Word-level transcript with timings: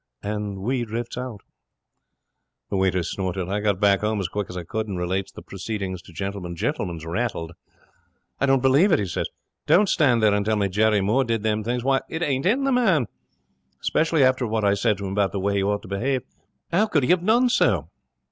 'And 0.23 0.57
we 0.63 0.83
drifts 0.83 1.15
out.' 1.15 1.41
The 2.71 2.75
waiter 2.75 3.03
snorted. 3.03 3.47
'I 3.49 3.59
got 3.59 3.79
back 3.79 3.99
home 4.01 4.19
quick 4.31 4.49
as 4.49 4.57
I 4.57 4.63
could,' 4.63 4.87
he 4.87 4.89
said, 4.89 4.89
'and 4.93 4.97
relates 4.99 5.31
the 5.31 5.43
proceedings 5.43 6.01
to 6.01 6.11
Gentleman. 6.11 6.55
Gentleman's 6.55 7.05
rattled. 7.05 7.51
"I 8.39 8.47
don't 8.47 8.63
believe 8.63 8.91
it," 8.91 8.97
he 8.97 9.05
says. 9.05 9.27
"Don't 9.67 9.87
stand 9.87 10.23
there 10.23 10.33
and 10.33 10.43
tell 10.43 10.55
me 10.55 10.69
Jerry 10.69 11.01
Moore 11.01 11.23
did 11.23 11.43
them 11.43 11.63
things. 11.63 11.83
Why, 11.83 12.01
it 12.09 12.23
ain't 12.23 12.47
in 12.47 12.63
the 12.63 12.71
man. 12.71 13.09
'Specially 13.79 14.23
after 14.23 14.47
what 14.47 14.63
I 14.65 14.73
said 14.73 14.97
to 14.97 15.05
him 15.05 15.11
about 15.11 15.33
the 15.33 15.39
way 15.39 15.53
he 15.57 15.63
ought 15.63 15.83
to 15.83 15.87
behave. 15.87 16.23
How 16.71 16.87
could 16.87 17.03
he 17.03 17.09
have 17.11 17.23
done 17.23 17.47
so?" 17.47 17.91